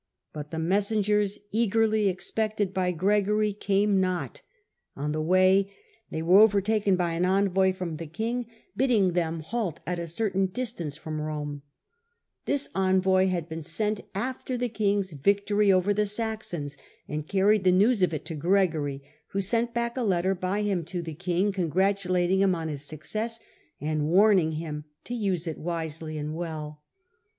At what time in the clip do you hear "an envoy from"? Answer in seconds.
7.11-7.97